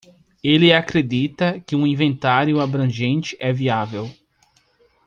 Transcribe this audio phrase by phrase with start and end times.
[0.43, 4.09] Ele acredita que um inventário abrangente é viável.